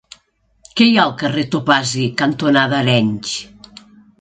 [0.79, 3.39] Què hi ha al carrer Topazi cantonada Arenys?